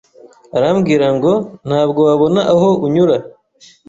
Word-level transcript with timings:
arambwira 0.57 1.07
ngo 1.15 1.31
ntabwo 1.67 1.99
wabona 2.07 2.41
aho 2.53 2.69
unyura. 2.85 3.15